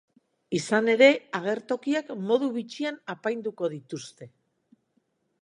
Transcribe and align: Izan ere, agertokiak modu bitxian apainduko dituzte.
Izan 0.59 0.87
ere, 0.93 1.09
agertokiak 1.39 2.09
modu 2.31 2.49
bitxian 2.57 2.99
apainduko 3.17 3.71
dituzte. 3.77 4.31